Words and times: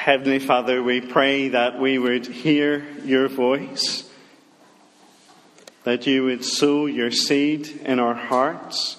Heavenly 0.00 0.38
Father, 0.38 0.82
we 0.82 1.02
pray 1.02 1.48
that 1.48 1.78
we 1.78 1.98
would 1.98 2.26
hear 2.26 2.86
your 3.04 3.28
voice, 3.28 4.08
that 5.84 6.06
you 6.06 6.24
would 6.24 6.42
sow 6.42 6.86
your 6.86 7.10
seed 7.10 7.82
in 7.84 8.00
our 8.00 8.14
hearts, 8.14 8.96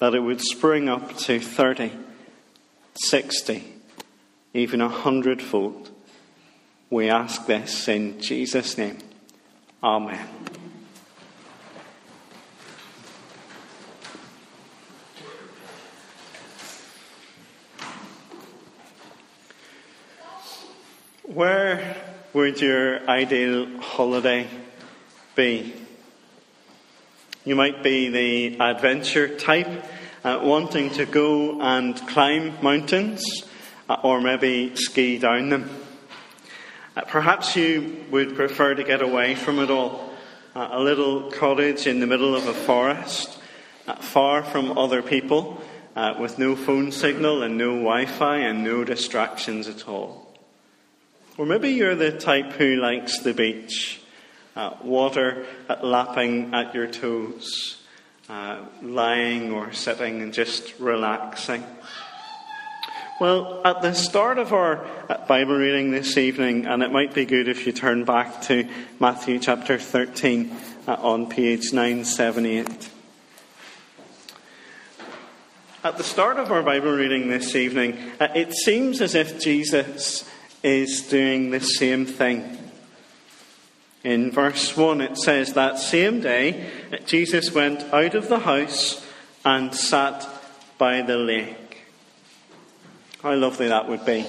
that 0.00 0.14
it 0.14 0.20
would 0.20 0.42
spring 0.42 0.90
up 0.90 1.16
to 1.20 1.40
30, 1.40 1.92
60, 2.94 3.64
even 4.52 4.82
a 4.82 4.88
hundredfold. 4.90 5.92
We 6.90 7.08
ask 7.08 7.46
this 7.46 7.88
in 7.88 8.20
Jesus' 8.20 8.76
name. 8.76 8.98
Amen. 9.82 10.28
Where 21.38 21.94
would 22.32 22.60
your 22.60 23.08
ideal 23.08 23.78
holiday 23.78 24.48
be? 25.36 25.72
You 27.44 27.54
might 27.54 27.84
be 27.84 28.08
the 28.08 28.60
adventure 28.60 29.36
type, 29.36 29.84
uh, 30.24 30.40
wanting 30.42 30.90
to 30.94 31.06
go 31.06 31.60
and 31.60 31.96
climb 32.08 32.54
mountains, 32.60 33.24
uh, 33.88 33.98
or 34.02 34.20
maybe 34.20 34.74
ski 34.74 35.16
down 35.18 35.50
them. 35.50 35.70
Uh, 36.96 37.02
perhaps 37.02 37.54
you 37.54 38.04
would 38.10 38.34
prefer 38.34 38.74
to 38.74 38.82
get 38.82 39.00
away 39.00 39.36
from 39.36 39.60
it 39.60 39.70
all. 39.70 40.12
Uh, 40.56 40.70
a 40.72 40.80
little 40.80 41.30
cottage 41.30 41.86
in 41.86 42.00
the 42.00 42.08
middle 42.08 42.34
of 42.34 42.48
a 42.48 42.52
forest, 42.52 43.38
uh, 43.86 43.94
far 43.94 44.42
from 44.42 44.76
other 44.76 45.02
people, 45.02 45.62
uh, 45.94 46.16
with 46.18 46.36
no 46.40 46.56
phone 46.56 46.90
signal 46.90 47.44
and 47.44 47.56
no 47.56 47.76
Wi 47.76 48.06
Fi 48.06 48.38
and 48.38 48.64
no 48.64 48.82
distractions 48.82 49.68
at 49.68 49.86
all. 49.86 50.27
Or 51.38 51.46
maybe 51.46 51.70
you're 51.70 51.94
the 51.94 52.10
type 52.10 52.54
who 52.54 52.74
likes 52.74 53.20
the 53.20 53.32
beach, 53.32 54.00
uh, 54.56 54.74
water 54.82 55.46
at 55.68 55.84
lapping 55.84 56.52
at 56.52 56.74
your 56.74 56.88
toes, 56.88 57.80
uh, 58.28 58.64
lying 58.82 59.52
or 59.52 59.72
sitting 59.72 60.20
and 60.20 60.34
just 60.34 60.74
relaxing. 60.80 61.62
Well, 63.20 63.62
at 63.64 63.82
the 63.82 63.94
start 63.94 64.38
of 64.38 64.52
our 64.52 64.84
uh, 65.08 65.24
Bible 65.28 65.54
reading 65.54 65.92
this 65.92 66.18
evening, 66.18 66.66
and 66.66 66.82
it 66.82 66.90
might 66.90 67.14
be 67.14 67.24
good 67.24 67.46
if 67.46 67.68
you 67.68 67.72
turn 67.72 68.02
back 68.02 68.42
to 68.42 68.68
Matthew 68.98 69.38
chapter 69.38 69.78
13 69.78 70.50
uh, 70.88 70.94
on 70.94 71.28
page 71.28 71.72
978. 71.72 72.90
At 75.84 75.96
the 75.98 76.02
start 76.02 76.38
of 76.38 76.50
our 76.50 76.64
Bible 76.64 76.90
reading 76.90 77.28
this 77.28 77.54
evening, 77.54 77.96
uh, 78.18 78.26
it 78.34 78.52
seems 78.54 79.00
as 79.00 79.14
if 79.14 79.40
Jesus 79.40 80.28
is 80.62 81.02
doing 81.02 81.50
the 81.50 81.60
same 81.60 82.06
thing. 82.06 82.58
In 84.04 84.30
verse 84.30 84.76
1, 84.76 85.00
it 85.00 85.16
says, 85.18 85.52
That 85.52 85.78
same 85.78 86.20
day, 86.20 86.70
Jesus 87.06 87.52
went 87.52 87.82
out 87.92 88.14
of 88.14 88.28
the 88.28 88.38
house 88.38 89.04
and 89.44 89.74
sat 89.74 90.26
by 90.78 91.02
the 91.02 91.16
lake. 91.16 91.78
How 93.22 93.34
lovely 93.34 93.68
that 93.68 93.88
would 93.88 94.06
be, 94.06 94.24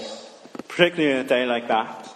particularly 0.68 1.14
on 1.14 1.26
a 1.26 1.30
day 1.30 1.46
like 1.46 1.68
that. 1.68 2.10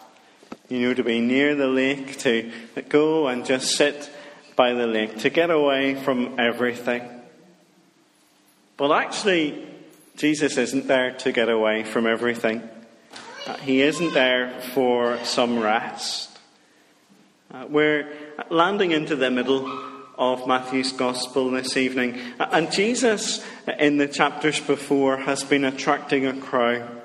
You 0.69 0.79
know, 0.79 0.93
to 0.93 1.03
be 1.03 1.19
near 1.19 1.55
the 1.55 1.67
lake, 1.67 2.17
to 2.19 2.51
go 2.89 3.27
and 3.27 3.45
just 3.45 3.75
sit 3.75 4.09
by 4.55 4.73
the 4.73 4.87
lake, 4.87 5.19
to 5.19 5.29
get 5.29 5.51
away 5.51 5.95
from 5.95 6.39
everything. 6.39 7.07
But 8.77 8.91
actually, 8.91 9.67
Jesus 10.17 10.57
isn't 10.57 10.87
there 10.87 11.11
to 11.19 11.31
get 11.31 11.49
away 11.49 11.83
from 11.83 12.07
everything. 12.07 12.67
Uh, 13.45 13.57
he 13.57 13.81
isn't 13.81 14.13
there 14.13 14.57
for 14.73 15.21
some 15.25 15.59
rest. 15.59 16.29
Uh, 17.51 17.65
we're 17.67 18.07
landing 18.49 18.91
into 18.91 19.17
the 19.17 19.29
middle 19.29 19.69
of 20.17 20.47
Matthew's 20.47 20.93
Gospel 20.93 21.51
this 21.51 21.75
evening, 21.75 22.17
uh, 22.39 22.47
and 22.53 22.71
Jesus, 22.71 23.45
in 23.79 23.97
the 23.97 24.07
chapters 24.07 24.61
before, 24.61 25.17
has 25.17 25.43
been 25.43 25.65
attracting 25.65 26.25
a 26.25 26.39
crowd. 26.39 27.01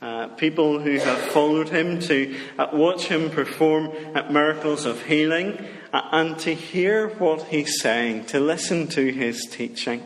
Uh, 0.00 0.28
people 0.28 0.78
who 0.78 0.98
have 0.98 1.18
followed 1.18 1.68
him 1.68 2.00
to 2.00 2.34
uh, 2.58 2.68
watch 2.72 3.06
him 3.06 3.28
perform 3.28 3.92
miracles 4.30 4.86
of 4.86 5.02
healing 5.02 5.58
and 5.92 6.38
to 6.38 6.54
hear 6.54 7.08
what 7.08 7.42
he's 7.44 7.80
saying, 7.80 8.24
to 8.26 8.40
listen 8.40 8.88
to 8.88 9.12
his 9.12 9.46
teaching. 9.50 10.02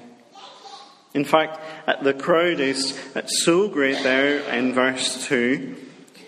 In 1.15 1.25
fact, 1.25 1.59
the 2.03 2.15
crowd 2.15 2.61
is 2.61 2.99
so 3.27 3.69
great 3.69 4.03
there 4.03 4.41
in 4.55 4.75
verse 4.75 5.27
2 5.27 5.77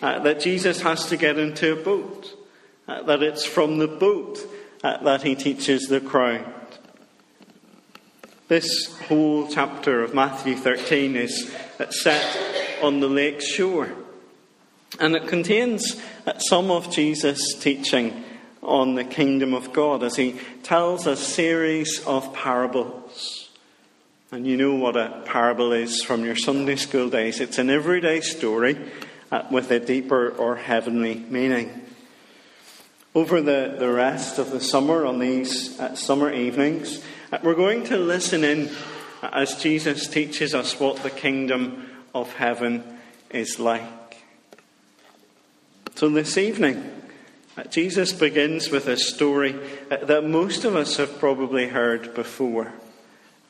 uh, 0.02 0.18
that 0.20 0.40
Jesus 0.40 0.80
has 0.80 1.06
to 1.06 1.16
get 1.16 1.38
into 1.38 1.72
a 1.72 1.76
boat, 1.76 2.34
uh, 2.88 3.02
that 3.02 3.22
it's 3.22 3.44
from 3.44 3.78
the 3.78 3.88
boat 3.88 4.38
uh, 4.82 5.02
that 5.02 5.22
he 5.22 5.34
teaches 5.34 5.88
the 5.88 6.00
crowd. 6.00 6.54
This 8.48 8.86
whole 9.02 9.46
chapter 9.46 10.02
of 10.02 10.14
Matthew 10.14 10.56
13 10.56 11.14
is 11.14 11.54
set 11.90 12.82
on 12.82 13.00
the 13.00 13.08
lake 13.08 13.40
shore, 13.40 13.90
and 14.98 15.14
it 15.14 15.28
contains 15.28 16.00
some 16.38 16.70
of 16.70 16.90
Jesus' 16.90 17.54
teaching 17.60 18.24
on 18.62 18.94
the 18.94 19.04
kingdom 19.04 19.54
of 19.54 19.72
God 19.72 20.02
as 20.02 20.16
he 20.16 20.40
tells 20.62 21.06
a 21.06 21.16
series 21.16 22.04
of 22.06 22.32
parables. 22.34 23.49
And 24.32 24.46
you 24.46 24.56
know 24.56 24.76
what 24.76 24.96
a 24.96 25.22
parable 25.24 25.72
is 25.72 26.04
from 26.04 26.24
your 26.24 26.36
Sunday 26.36 26.76
school 26.76 27.10
days. 27.10 27.40
It's 27.40 27.58
an 27.58 27.68
everyday 27.68 28.20
story 28.20 28.78
uh, 29.32 29.42
with 29.50 29.72
a 29.72 29.80
deeper 29.80 30.28
or 30.28 30.54
heavenly 30.54 31.16
meaning. 31.16 31.68
Over 33.12 33.40
the, 33.40 33.74
the 33.76 33.90
rest 33.90 34.38
of 34.38 34.52
the 34.52 34.60
summer, 34.60 35.04
on 35.04 35.18
these 35.18 35.80
uh, 35.80 35.96
summer 35.96 36.32
evenings, 36.32 37.02
uh, 37.32 37.38
we're 37.42 37.56
going 37.56 37.82
to 37.86 37.96
listen 37.98 38.44
in 38.44 38.68
uh, 39.20 39.30
as 39.32 39.56
Jesus 39.56 40.06
teaches 40.06 40.54
us 40.54 40.78
what 40.78 40.98
the 40.98 41.10
kingdom 41.10 41.90
of 42.14 42.32
heaven 42.34 42.84
is 43.30 43.58
like. 43.58 44.22
So 45.96 46.08
this 46.08 46.38
evening, 46.38 46.88
uh, 47.56 47.64
Jesus 47.64 48.12
begins 48.12 48.70
with 48.70 48.86
a 48.86 48.96
story 48.96 49.58
that 49.88 50.22
most 50.22 50.64
of 50.64 50.76
us 50.76 50.98
have 50.98 51.18
probably 51.18 51.66
heard 51.66 52.14
before. 52.14 52.72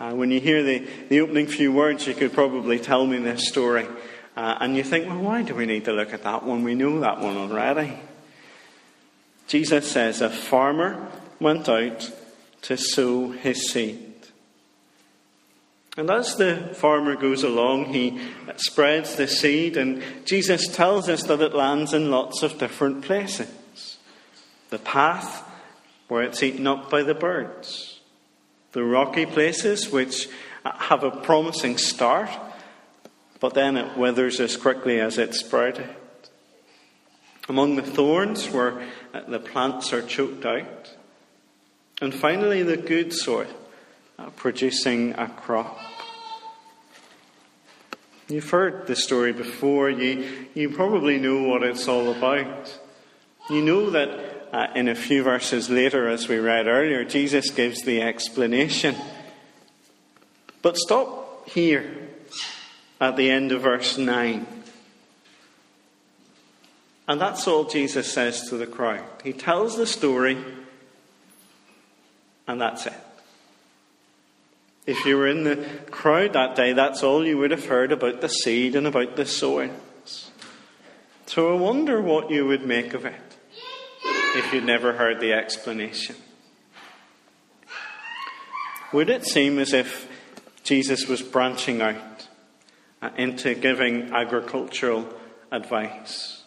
Uh, 0.00 0.14
when 0.14 0.30
you 0.30 0.40
hear 0.40 0.62
the, 0.62 0.78
the 1.10 1.20
opening 1.20 1.46
few 1.46 1.70
words, 1.70 2.06
you 2.06 2.14
could 2.14 2.32
probably 2.32 2.78
tell 2.78 3.06
me 3.06 3.18
this 3.18 3.46
story. 3.46 3.86
Uh, 4.34 4.56
and 4.58 4.74
you 4.74 4.82
think, 4.82 5.06
well, 5.06 5.20
why 5.20 5.42
do 5.42 5.54
we 5.54 5.66
need 5.66 5.84
to 5.84 5.92
look 5.92 6.14
at 6.14 6.22
that 6.22 6.42
one? 6.42 6.64
We 6.64 6.74
know 6.74 7.00
that 7.00 7.20
one 7.20 7.36
already. 7.36 7.98
Jesus 9.46 9.90
says, 9.90 10.22
A 10.22 10.30
farmer 10.30 11.06
went 11.38 11.68
out 11.68 12.10
to 12.62 12.78
sow 12.78 13.32
his 13.32 13.70
seed. 13.70 14.06
And 15.98 16.08
as 16.08 16.36
the 16.36 16.70
farmer 16.72 17.14
goes 17.14 17.42
along, 17.42 17.92
he 17.92 18.20
spreads 18.56 19.16
the 19.16 19.26
seed, 19.26 19.76
and 19.76 20.02
Jesus 20.24 20.66
tells 20.68 21.10
us 21.10 21.24
that 21.24 21.42
it 21.42 21.54
lands 21.54 21.92
in 21.92 22.10
lots 22.10 22.42
of 22.42 22.58
different 22.58 23.02
places. 23.02 23.98
The 24.70 24.78
path, 24.78 25.46
where 26.08 26.22
it's 26.22 26.42
eaten 26.42 26.66
up 26.66 26.88
by 26.88 27.02
the 27.02 27.14
birds 27.14 27.99
the 28.72 28.84
rocky 28.84 29.26
places, 29.26 29.90
which 29.90 30.28
have 30.64 31.02
a 31.02 31.10
promising 31.10 31.78
start, 31.78 32.30
but 33.40 33.54
then 33.54 33.76
it 33.76 33.96
withers 33.96 34.40
as 34.40 34.56
quickly 34.56 35.00
as 35.00 35.18
it 35.18 35.34
sprouted. 35.34 35.88
Among 37.48 37.76
the 37.76 37.82
thorns, 37.82 38.48
where 38.48 38.86
the 39.26 39.40
plants 39.40 39.92
are 39.92 40.02
choked 40.02 40.44
out. 40.44 40.94
And 42.00 42.14
finally, 42.14 42.62
the 42.62 42.76
good 42.76 43.12
soil, 43.12 43.46
uh, 44.18 44.30
producing 44.30 45.14
a 45.14 45.28
crop. 45.28 45.78
You've 48.28 48.48
heard 48.48 48.86
the 48.86 48.94
story 48.94 49.32
before. 49.32 49.90
You, 49.90 50.46
you 50.54 50.70
probably 50.70 51.18
know 51.18 51.42
what 51.42 51.64
it's 51.64 51.88
all 51.88 52.12
about. 52.12 52.78
You 53.50 53.62
know 53.62 53.90
that 53.90 54.39
uh, 54.52 54.66
in 54.74 54.88
a 54.88 54.94
few 54.94 55.22
verses 55.22 55.70
later, 55.70 56.08
as 56.08 56.28
we 56.28 56.38
read 56.38 56.66
earlier, 56.66 57.04
Jesus 57.04 57.50
gives 57.50 57.82
the 57.82 58.02
explanation. 58.02 58.96
But 60.62 60.76
stop 60.76 61.48
here 61.48 62.08
at 63.00 63.16
the 63.16 63.30
end 63.30 63.52
of 63.52 63.62
verse 63.62 63.96
9. 63.96 64.46
And 67.06 67.20
that's 67.20 67.46
all 67.46 67.64
Jesus 67.64 68.12
says 68.12 68.48
to 68.48 68.56
the 68.56 68.66
crowd. 68.66 69.04
He 69.22 69.32
tells 69.32 69.76
the 69.76 69.86
story, 69.86 70.36
and 72.46 72.60
that's 72.60 72.86
it. 72.86 72.92
If 74.86 75.04
you 75.04 75.16
were 75.16 75.28
in 75.28 75.44
the 75.44 75.64
crowd 75.90 76.32
that 76.32 76.56
day, 76.56 76.72
that's 76.72 77.02
all 77.02 77.24
you 77.24 77.38
would 77.38 77.52
have 77.52 77.66
heard 77.66 77.92
about 77.92 78.20
the 78.20 78.28
seed 78.28 78.74
and 78.74 78.86
about 78.86 79.14
the 79.16 79.26
soils. 79.26 80.30
So 81.26 81.54
I 81.54 81.60
wonder 81.60 82.00
what 82.00 82.30
you 82.30 82.46
would 82.46 82.66
make 82.66 82.92
of 82.94 83.04
it 83.04 83.29
if 84.36 84.52
you'd 84.52 84.64
never 84.64 84.92
heard 84.92 85.20
the 85.20 85.32
explanation? 85.32 86.16
Would 88.92 89.10
it 89.10 89.24
seem 89.24 89.58
as 89.58 89.72
if 89.72 90.08
Jesus 90.64 91.06
was 91.06 91.22
branching 91.22 91.80
out 91.80 92.28
uh, 93.02 93.10
into 93.16 93.54
giving 93.54 94.12
agricultural 94.12 95.08
advice? 95.50 96.42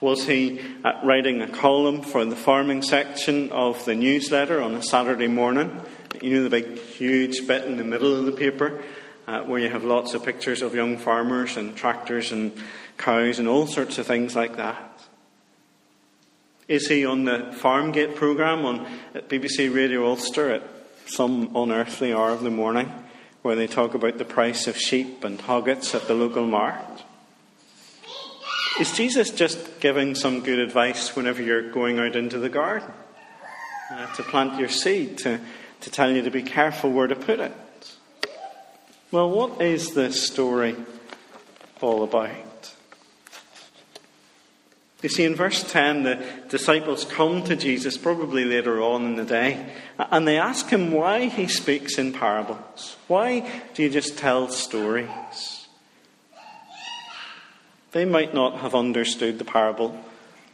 Was 0.00 0.26
he 0.26 0.60
uh, 0.84 1.00
writing 1.02 1.40
a 1.40 1.48
column 1.48 2.02
for 2.02 2.24
the 2.24 2.36
farming 2.36 2.82
section 2.82 3.50
of 3.50 3.82
the 3.86 3.94
newsletter 3.94 4.60
on 4.60 4.74
a 4.74 4.82
Saturday 4.82 5.28
morning? 5.28 5.80
You 6.20 6.36
know, 6.36 6.42
the 6.44 6.50
big, 6.50 6.78
huge 6.78 7.46
bit 7.46 7.64
in 7.64 7.78
the 7.78 7.84
middle 7.84 8.14
of 8.14 8.26
the 8.26 8.32
paper 8.32 8.82
uh, 9.26 9.42
where 9.42 9.58
you 9.58 9.68
have 9.70 9.84
lots 9.84 10.14
of 10.14 10.24
pictures 10.24 10.62
of 10.62 10.74
young 10.74 10.98
farmers 10.98 11.56
and 11.56 11.74
tractors 11.74 12.32
and 12.32 12.52
cows 12.96 13.38
and 13.38 13.48
all 13.48 13.66
sorts 13.66 13.98
of 13.98 14.06
things 14.06 14.36
like 14.36 14.56
that. 14.56 14.95
Is 16.68 16.88
he 16.88 17.06
on 17.06 17.24
the 17.24 17.54
Farmgate 17.60 18.16
programme 18.16 18.64
on 18.64 18.86
BBC 19.14 19.72
Radio 19.72 20.04
Ulster 20.04 20.50
at 20.50 20.62
some 21.06 21.54
unearthly 21.54 22.12
hour 22.12 22.30
of 22.30 22.42
the 22.42 22.50
morning 22.50 22.92
where 23.42 23.54
they 23.54 23.68
talk 23.68 23.94
about 23.94 24.18
the 24.18 24.24
price 24.24 24.66
of 24.66 24.76
sheep 24.76 25.22
and 25.22 25.40
hoggets 25.40 25.94
at 25.94 26.08
the 26.08 26.14
local 26.14 26.44
mart? 26.44 27.04
Is 28.80 28.96
Jesus 28.96 29.30
just 29.30 29.78
giving 29.78 30.16
some 30.16 30.40
good 30.40 30.58
advice 30.58 31.14
whenever 31.14 31.40
you're 31.40 31.70
going 31.70 32.00
out 32.00 32.16
into 32.16 32.40
the 32.40 32.48
garden? 32.48 32.90
Uh, 33.88 34.12
to 34.16 34.24
plant 34.24 34.58
your 34.58 34.68
seed, 34.68 35.18
to, 35.18 35.38
to 35.82 35.90
tell 35.90 36.10
you 36.10 36.22
to 36.22 36.30
be 36.32 36.42
careful 36.42 36.90
where 36.90 37.06
to 37.06 37.14
put 37.14 37.38
it? 37.38 37.52
Well, 39.12 39.30
what 39.30 39.62
is 39.62 39.94
this 39.94 40.26
story 40.26 40.74
all 41.80 42.02
about? 42.02 42.55
You 45.06 45.10
see, 45.10 45.22
in 45.22 45.36
verse 45.36 45.62
10, 45.62 46.02
the 46.02 46.26
disciples 46.48 47.04
come 47.04 47.44
to 47.44 47.54
Jesus, 47.54 47.96
probably 47.96 48.44
later 48.44 48.82
on 48.82 49.04
in 49.04 49.14
the 49.14 49.24
day, 49.24 49.64
and 50.00 50.26
they 50.26 50.36
ask 50.36 50.68
him 50.68 50.90
why 50.90 51.26
he 51.26 51.46
speaks 51.46 51.96
in 51.96 52.12
parables. 52.12 52.96
Why 53.06 53.48
do 53.72 53.84
you 53.84 53.88
just 53.88 54.18
tell 54.18 54.48
stories? 54.48 55.68
They 57.92 58.04
might 58.04 58.34
not 58.34 58.58
have 58.62 58.74
understood 58.74 59.38
the 59.38 59.44
parable 59.44 59.96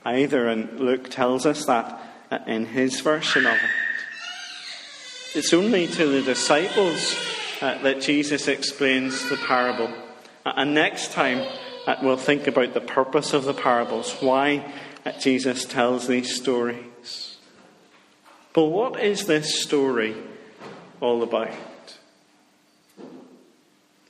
either, 0.04 0.46
and 0.48 0.78
Luke 0.78 1.08
tells 1.08 1.46
us 1.46 1.64
that 1.64 1.98
in 2.46 2.66
his 2.66 3.00
version 3.00 3.46
of 3.46 3.54
it. 3.54 3.70
It's 5.34 5.54
only 5.54 5.86
to 5.86 6.06
the 6.06 6.20
disciples 6.20 7.16
uh, 7.62 7.78
that 7.78 8.02
Jesus 8.02 8.48
explains 8.48 9.30
the 9.30 9.38
parable. 9.38 9.90
and 10.44 10.74
next 10.74 11.12
time, 11.12 11.38
uh, 11.38 11.71
we'll 12.02 12.16
think 12.16 12.46
about 12.46 12.74
the 12.74 12.80
purpose 12.80 13.32
of 13.32 13.44
the 13.44 13.54
parables, 13.54 14.12
why 14.20 14.72
uh, 15.04 15.12
Jesus 15.12 15.64
tells 15.64 16.06
these 16.06 16.34
stories. 16.34 17.38
But 18.52 18.66
what 18.66 19.00
is 19.00 19.26
this 19.26 19.62
story 19.62 20.14
all 21.00 21.22
about? 21.22 21.52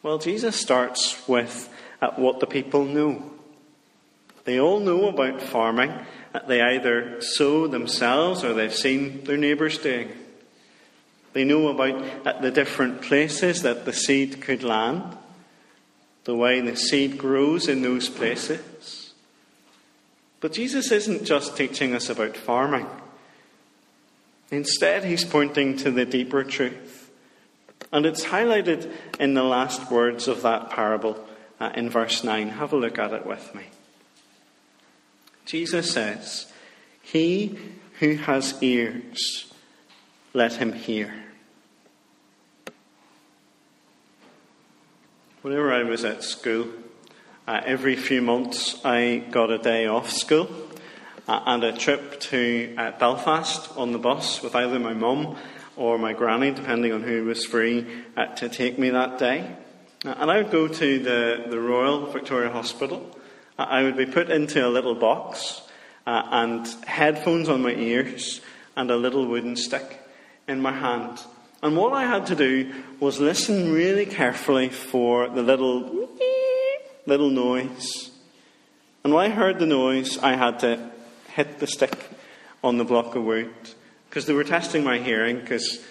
Well, 0.03 0.19
Jesus 0.19 0.57
starts 0.57 1.29
with 1.29 1.73
uh, 2.01 2.11
what 2.17 2.41
the 2.41 2.47
people 2.47 2.85
know. 2.85 3.31
They 4.45 4.59
all 4.59 4.81
know 4.81 5.09
about 5.09 5.41
farming. 5.41 5.93
That 6.33 6.49
they 6.49 6.63
either 6.63 7.21
sow 7.21 7.67
themselves 7.67 8.43
or 8.43 8.55
they've 8.55 8.75
seen 8.75 9.25
their 9.25 9.37
neighbours 9.37 9.77
doing. 9.79 10.11
They 11.35 11.45
know 11.45 11.69
about 11.69 12.43
the 12.43 12.51
different 12.51 13.03
places 13.03 13.63
that 13.63 13.85
the 13.85 13.93
seed 13.93 14.41
could 14.41 14.63
land 14.63 15.17
the 16.25 16.35
way 16.37 16.61
the 16.61 16.77
seed 16.77 17.19
grows 17.19 17.69
in 17.69 17.83
those 17.83 18.09
places. 18.09 19.13
But 20.41 20.53
Jesus 20.53 20.91
isn't 20.91 21.25
just 21.25 21.57
teaching 21.57 21.95
us 21.95 22.09
about 22.11 22.37
farming. 22.37 22.87
Instead, 24.51 25.05
he's 25.05 25.25
pointing 25.25 25.77
to 25.79 25.91
the 25.91 26.05
deeper 26.05 26.45
truth. 26.45 27.11
And 27.93 28.07
it's 28.07 28.25
highlighted 28.27 28.91
in 29.21 29.35
the 29.35 29.45
last 29.45 29.91
words 29.91 30.29
of 30.29 30.43
that 30.43 30.71
parable 30.71 31.25
uh, 31.61 31.71
in 31.75 31.91
verse 31.91 32.25
9. 32.25 32.49
Have 32.51 32.73
a 32.73 32.77
look 32.77 32.99
at 32.99 33.13
it 33.13 33.27
with 33.27 33.55
me. 33.55 33.65
Jesus 35.47 35.93
says, 35.93 36.53
He 37.03 37.59
who 38.01 38.17
has 38.17 38.61
ears, 38.63 39.53
let 40.35 40.55
him 40.55 40.73
hear. 40.73 41.15
Whenever 45.43 45.73
I 45.73 45.83
was 45.83 46.05
at 46.05 46.23
school, 46.23 46.69
uh, 47.49 47.63
every 47.65 47.97
few 47.97 48.23
months 48.23 48.81
I 48.85 49.25
got 49.33 49.51
a 49.51 49.59
day 49.59 49.89
off 49.89 50.09
school 50.09 50.49
uh, 51.27 51.41
and 51.47 51.65
a 51.65 51.77
trip 51.77 52.21
to 52.21 52.73
uh, 52.79 52.93
Belfast 52.93 53.77
on 53.77 53.91
the 53.91 53.99
bus 53.99 54.41
with 54.41 54.55
either 54.55 54.79
my 54.79 54.95
mum 54.95 55.37
or 55.75 55.99
my 55.99 56.13
granny, 56.13 56.53
depending 56.53 56.93
on 56.93 57.03
who 57.03 57.25
was 57.25 57.45
free 57.45 57.85
uh, 58.17 58.27
to 58.37 58.49
take 58.49 58.79
me 58.79 58.91
that 58.91 59.19
day. 59.19 59.57
Uh, 60.05 60.15
and 60.19 60.31
I 60.31 60.37
would 60.37 60.53
go 60.53 60.69
to 60.69 60.99
the, 61.01 61.47
the 61.51 61.59
Royal 61.59 62.07
Victoria 62.07 62.51
Hospital. 62.51 63.05
Uh, 63.59 63.65
I 63.65 63.83
would 63.83 63.97
be 63.97 64.07
put 64.07 64.31
into 64.31 64.65
a 64.65 64.71
little 64.71 64.95
box 64.95 65.61
and 66.07 66.69
headphones 66.87 67.49
on 67.49 67.63
my 67.63 67.75
ears 67.75 68.41
and 68.77 68.93
a 68.93 68.97
little 68.97 69.27
wooden 69.27 69.57
stick 69.57 70.03
in 70.47 70.61
my 70.61 70.71
hand. 70.71 71.21
And 71.63 71.77
what 71.77 71.93
I 71.93 72.05
had 72.05 72.27
to 72.27 72.35
do 72.35 72.73
was 72.99 73.21
listen 73.21 73.73
really 73.73 74.05
carefully 74.05 74.69
for 74.69 75.29
the 75.29 75.43
little 75.43 76.09
little 77.07 77.31
noise. 77.31 78.11
And 79.05 79.13
when 79.13 79.31
I 79.31 79.35
heard 79.35 79.59
the 79.59 79.67
noise, 79.67 80.19
I 80.19 80.35
had 80.35 80.61
to 80.61 80.91
hit 81.35 81.59
the 81.59 81.67
stick 81.67 81.97
on 82.63 82.79
the 82.79 82.85
block 82.85 83.15
of 83.15 83.25
wood 83.25 83.53
because 84.09 84.27
they 84.27 84.33
were 84.33 84.45
testing 84.45 84.85
my 84.85 84.99
hearing. 84.99 85.41
Because 85.41 85.85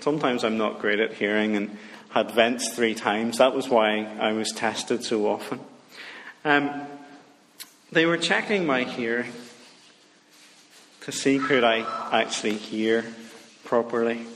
sometimes 0.00 0.44
I'm 0.44 0.58
not 0.58 0.80
great 0.80 1.00
at 1.00 1.14
hearing 1.14 1.56
and 1.56 1.76
had 2.10 2.30
vents 2.30 2.72
three 2.74 2.94
times. 2.94 3.38
That 3.38 3.54
was 3.54 3.68
why 3.68 4.04
I 4.20 4.32
was 4.32 4.52
tested 4.52 5.02
so 5.02 5.26
often. 5.26 5.60
Um, 6.44 6.86
they 7.90 8.06
were 8.06 8.18
checking 8.18 8.66
my 8.66 8.84
hearing 8.84 9.32
to 11.00 11.12
see 11.12 11.38
could 11.38 11.64
I 11.64 11.80
actually 12.12 12.54
hear 12.54 13.04
properly. 13.64 14.26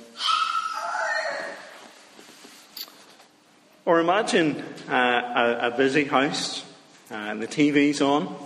Or 3.88 4.00
imagine 4.00 4.62
uh, 4.90 4.92
a, 4.92 5.68
a, 5.68 5.70
busy 5.74 6.04
house, 6.04 6.62
uh, 7.10 7.32
the 7.36 7.46
TV's 7.46 8.02
on, 8.02 8.36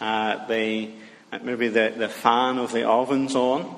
uh, 0.00 0.44
the, 0.48 0.90
uh, 1.30 1.38
maybe 1.44 1.68
the, 1.68 1.94
the 1.96 2.08
fan 2.08 2.58
of 2.58 2.72
the 2.72 2.82
oven's 2.88 3.36
on, 3.36 3.72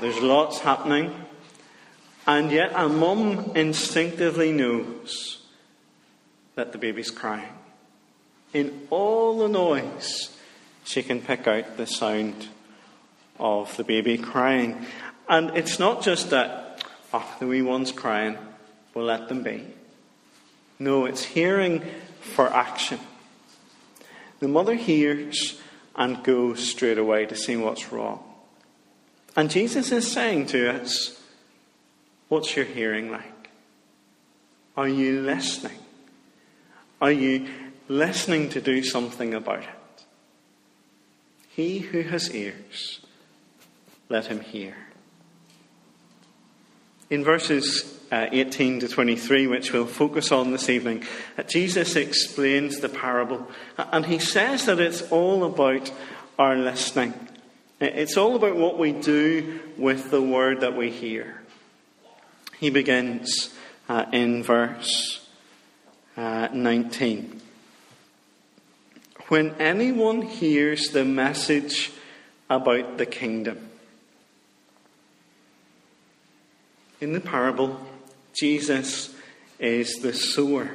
there's 0.00 0.18
lots 0.20 0.60
happening, 0.60 1.14
and 2.26 2.50
yet 2.50 2.72
a 2.74 2.88
mum 2.88 3.52
instinctively 3.54 4.52
knows 4.52 5.42
that 6.54 6.72
the 6.72 6.78
baby's 6.78 7.10
crying. 7.10 7.52
In 8.54 8.86
all 8.88 9.36
the 9.36 9.48
noise, 9.48 10.34
she 10.84 11.02
can 11.02 11.20
pick 11.20 11.46
out 11.46 11.76
the 11.76 11.86
sound 11.86 12.48
of 13.38 13.76
the 13.76 13.84
baby 13.84 14.16
crying. 14.16 14.86
And 15.28 15.50
it's 15.58 15.78
not 15.78 16.02
just 16.02 16.30
that, 16.30 16.82
oh, 17.12 17.36
the 17.38 17.46
wee 17.46 17.60
one's 17.60 17.92
crying, 17.92 18.38
we'll 18.94 19.04
let 19.04 19.28
them 19.28 19.42
be. 19.42 19.74
No, 20.78 21.06
it's 21.06 21.24
hearing 21.24 21.82
for 22.20 22.52
action. 22.52 23.00
The 24.40 24.48
mother 24.48 24.74
hears 24.74 25.60
and 25.94 26.22
goes 26.22 26.68
straight 26.68 26.98
away 26.98 27.26
to 27.26 27.34
see 27.34 27.56
what's 27.56 27.90
wrong. 27.90 28.22
And 29.34 29.50
Jesus 29.50 29.92
is 29.92 30.10
saying 30.10 30.46
to 30.46 30.70
us, 30.70 31.22
What's 32.28 32.56
your 32.56 32.64
hearing 32.64 33.10
like? 33.10 33.50
Are 34.76 34.88
you 34.88 35.22
listening? 35.22 35.78
Are 37.00 37.12
you 37.12 37.46
listening 37.88 38.48
to 38.50 38.60
do 38.60 38.82
something 38.82 39.32
about 39.32 39.60
it? 39.60 40.04
He 41.48 41.78
who 41.78 42.02
has 42.02 42.34
ears, 42.34 43.00
let 44.08 44.26
him 44.26 44.40
hear. 44.40 44.76
In 47.08 47.22
verses 47.22 47.95
uh, 48.10 48.26
18 48.30 48.80
to 48.80 48.88
23, 48.88 49.46
which 49.46 49.72
we'll 49.72 49.86
focus 49.86 50.30
on 50.32 50.52
this 50.52 50.68
evening, 50.68 51.04
Jesus 51.48 51.96
explains 51.96 52.80
the 52.80 52.88
parable. 52.88 53.48
And 53.76 54.06
he 54.06 54.18
says 54.18 54.66
that 54.66 54.80
it's 54.80 55.02
all 55.10 55.44
about 55.44 55.92
our 56.38 56.56
listening. 56.56 57.14
It's 57.80 58.16
all 58.16 58.36
about 58.36 58.56
what 58.56 58.78
we 58.78 58.92
do 58.92 59.60
with 59.76 60.10
the 60.10 60.22
word 60.22 60.60
that 60.60 60.76
we 60.76 60.90
hear. 60.90 61.42
He 62.58 62.70
begins 62.70 63.54
uh, 63.88 64.06
in 64.12 64.42
verse 64.42 65.28
uh, 66.16 66.48
19. 66.52 67.42
When 69.28 69.54
anyone 69.58 70.22
hears 70.22 70.88
the 70.88 71.04
message 71.04 71.92
about 72.48 72.96
the 72.96 73.06
kingdom, 73.06 73.70
in 77.00 77.12
the 77.12 77.20
parable, 77.20 77.78
Jesus 78.38 79.14
is 79.58 79.96
the 79.96 80.12
sower. 80.12 80.70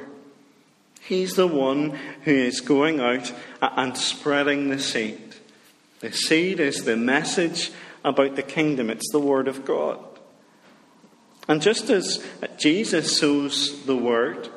He's 1.00 1.34
the 1.34 1.46
one 1.46 1.98
who 2.24 2.32
is 2.32 2.60
going 2.60 3.00
out 3.00 3.32
and 3.60 3.96
spreading 3.96 4.68
the 4.68 4.78
seed. 4.78 5.36
The 6.00 6.12
seed 6.12 6.60
is 6.60 6.84
the 6.84 6.96
message 6.96 7.70
about 8.04 8.36
the 8.36 8.42
kingdom, 8.42 8.90
it's 8.90 9.10
the 9.12 9.20
Word 9.20 9.48
of 9.48 9.64
God. 9.64 9.98
And 11.48 11.62
just 11.62 11.90
as 11.90 12.24
Jesus 12.58 13.18
sows 13.18 13.84
the 13.84 13.96
Word, 13.96 14.48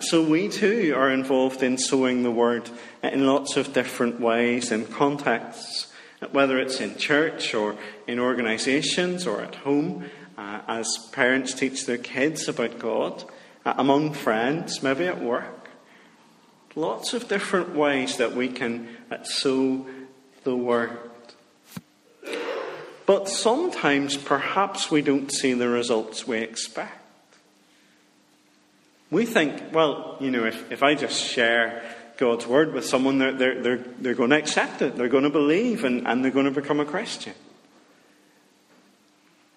So 0.00 0.22
we 0.22 0.48
too 0.48 0.94
are 0.96 1.10
involved 1.10 1.62
in 1.62 1.78
sowing 1.78 2.22
the 2.22 2.30
word 2.30 2.68
in 3.02 3.26
lots 3.26 3.56
of 3.56 3.72
different 3.72 4.20
ways 4.20 4.72
and 4.72 4.90
contexts, 4.90 5.92
whether 6.32 6.58
it's 6.58 6.80
in 6.80 6.96
church 6.96 7.54
or 7.54 7.76
in 8.06 8.18
organisations 8.18 9.26
or 9.26 9.40
at 9.40 9.54
home, 9.54 10.10
uh, 10.36 10.60
as 10.68 11.08
parents 11.12 11.54
teach 11.54 11.86
their 11.86 11.98
kids 11.98 12.48
about 12.48 12.78
God, 12.78 13.24
uh, 13.64 13.74
among 13.78 14.12
friends, 14.12 14.82
maybe 14.82 15.06
at 15.06 15.20
work. 15.20 15.68
Lots 16.74 17.14
of 17.14 17.28
different 17.28 17.74
ways 17.74 18.18
that 18.18 18.36
we 18.36 18.48
can 18.48 18.88
uh, 19.10 19.22
sow 19.22 19.86
the 20.44 20.56
word. 20.56 20.98
But 23.06 23.28
sometimes 23.28 24.16
perhaps 24.16 24.90
we 24.90 25.00
don't 25.00 25.32
see 25.32 25.54
the 25.54 25.68
results 25.68 26.26
we 26.26 26.38
expect. 26.38 27.02
We 29.10 29.24
think, 29.24 29.72
well, 29.72 30.16
you 30.20 30.30
know, 30.30 30.44
if, 30.44 30.72
if 30.72 30.82
I 30.82 30.94
just 30.94 31.22
share 31.22 31.82
God's 32.16 32.46
word 32.46 32.72
with 32.74 32.84
someone, 32.84 33.18
they're, 33.18 33.32
they're, 33.32 33.62
they're, 33.62 33.84
they're 34.00 34.14
going 34.14 34.30
to 34.30 34.36
accept 34.36 34.82
it, 34.82 34.96
they're 34.96 35.08
going 35.08 35.24
to 35.24 35.30
believe, 35.30 35.84
and, 35.84 36.06
and 36.06 36.24
they're 36.24 36.32
going 36.32 36.46
to 36.46 36.60
become 36.60 36.80
a 36.80 36.84
Christian. 36.84 37.34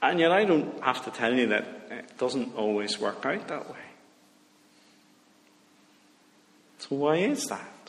And 0.02 0.20
yet, 0.20 0.32
I 0.32 0.46
don't 0.46 0.82
have 0.82 1.04
to 1.06 1.12
tell 1.12 1.34
you 1.34 1.48
that 1.48 1.66
it 1.92 2.18
doesn't 2.18 2.56
always 2.56 3.00
work 3.00 3.26
out 3.26 3.48
that 3.48 3.70
way. 3.70 3.80
So, 6.80 6.96
why 6.96 7.18
is 7.18 7.46
that? 7.48 7.80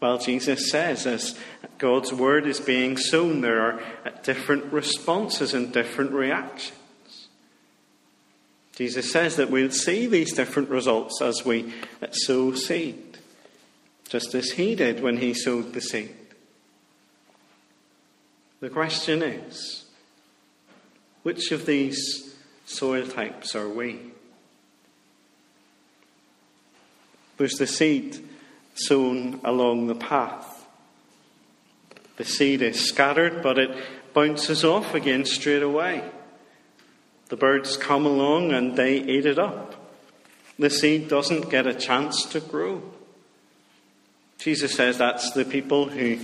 Well, 0.00 0.18
Jesus 0.18 0.68
says 0.70 1.06
as 1.06 1.38
God's 1.78 2.12
word 2.12 2.46
is 2.46 2.58
being 2.58 2.96
sown, 2.96 3.40
there 3.40 3.60
are 3.60 3.80
different 4.24 4.72
responses 4.72 5.54
and 5.54 5.72
different 5.72 6.10
reactions. 6.10 6.78
Jesus 8.74 9.12
says 9.12 9.36
that 9.36 9.50
we'll 9.50 9.70
see 9.70 10.06
these 10.06 10.32
different 10.32 10.70
results 10.70 11.20
as 11.22 11.44
we 11.44 11.72
sow 12.10 12.54
seed, 12.54 13.18
just 14.08 14.34
as 14.34 14.50
he 14.52 14.74
did 14.74 15.02
when 15.02 15.18
he 15.18 15.34
sowed 15.34 15.72
the 15.72 15.80
seed. 15.80 16.16
The 18.62 18.70
question 18.70 19.24
is 19.24 19.86
which 21.24 21.50
of 21.50 21.66
these 21.66 22.36
soil 22.64 23.04
types 23.04 23.56
are 23.56 23.68
we? 23.68 23.98
There's 27.38 27.58
the 27.58 27.66
seed 27.66 28.24
sown 28.74 29.40
along 29.42 29.88
the 29.88 29.96
path. 29.96 30.64
The 32.18 32.24
seed 32.24 32.62
is 32.62 32.88
scattered, 32.88 33.42
but 33.42 33.58
it 33.58 33.76
bounces 34.14 34.64
off 34.64 34.94
again 34.94 35.24
straight 35.24 35.64
away. 35.64 36.08
The 37.30 37.36
birds 37.36 37.76
come 37.76 38.06
along 38.06 38.52
and 38.52 38.76
they 38.76 38.98
eat 38.98 39.26
it 39.26 39.40
up. 39.40 39.74
The 40.56 40.70
seed 40.70 41.08
doesn't 41.08 41.50
get 41.50 41.66
a 41.66 41.74
chance 41.74 42.24
to 42.26 42.38
grow. 42.38 42.80
Jesus 44.42 44.74
says 44.74 44.98
that's 44.98 45.30
the 45.30 45.44
people 45.44 45.88
who 45.88 46.18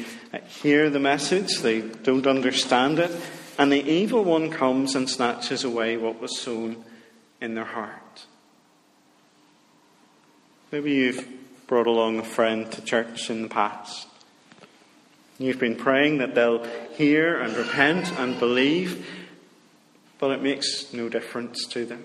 hear 0.60 0.90
the 0.90 0.98
message, 0.98 1.58
they 1.58 1.82
don't 1.82 2.26
understand 2.26 2.98
it, 2.98 3.12
and 3.56 3.70
the 3.70 3.88
evil 3.88 4.24
one 4.24 4.50
comes 4.50 4.96
and 4.96 5.08
snatches 5.08 5.62
away 5.62 5.96
what 5.96 6.20
was 6.20 6.40
sown 6.40 6.84
in 7.40 7.54
their 7.54 7.64
heart. 7.64 8.26
Maybe 10.72 10.90
you've 10.92 11.28
brought 11.68 11.86
along 11.86 12.18
a 12.18 12.24
friend 12.24 12.70
to 12.72 12.82
church 12.82 13.30
in 13.30 13.42
the 13.42 13.48
past. 13.48 14.08
You've 15.38 15.60
been 15.60 15.76
praying 15.76 16.18
that 16.18 16.34
they'll 16.34 16.64
hear 16.94 17.40
and 17.40 17.56
repent 17.56 18.12
and 18.18 18.36
believe, 18.40 19.06
but 20.18 20.32
it 20.32 20.42
makes 20.42 20.92
no 20.92 21.08
difference 21.08 21.64
to 21.66 21.84
them. 21.84 22.02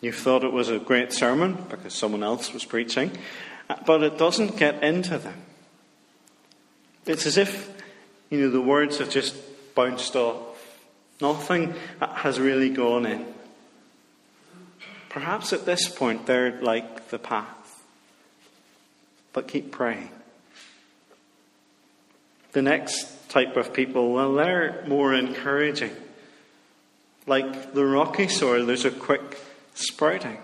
You've 0.00 0.16
thought 0.16 0.42
it 0.42 0.52
was 0.52 0.68
a 0.68 0.80
great 0.80 1.12
sermon 1.12 1.64
because 1.70 1.94
someone 1.94 2.24
else 2.24 2.52
was 2.52 2.64
preaching, 2.64 3.12
but 3.86 4.02
it 4.02 4.18
doesn't 4.18 4.56
get 4.56 4.82
into 4.82 5.18
them. 5.18 5.42
It's 7.06 7.26
as 7.26 7.36
if, 7.36 7.70
you 8.30 8.40
know, 8.40 8.50
the 8.50 8.60
words 8.60 8.98
have 8.98 9.10
just 9.10 9.34
bounced 9.74 10.16
off. 10.16 10.40
Nothing 11.20 11.74
has 12.00 12.40
really 12.40 12.70
gone 12.70 13.06
in. 13.06 13.26
Perhaps 15.08 15.52
at 15.52 15.64
this 15.64 15.88
point 15.88 16.26
they're 16.26 16.60
like 16.60 17.08
the 17.10 17.18
path. 17.18 17.82
But 19.32 19.48
keep 19.48 19.70
praying. 19.70 20.10
The 22.52 22.62
next 22.62 23.28
type 23.28 23.56
of 23.56 23.72
people, 23.72 24.12
well, 24.12 24.34
they're 24.34 24.84
more 24.86 25.14
encouraging. 25.14 25.94
Like 27.26 27.74
the 27.74 27.84
rocky 27.84 28.28
soil, 28.28 28.66
there's 28.66 28.84
a 28.84 28.90
quick 28.90 29.38
sprouting. 29.74 30.38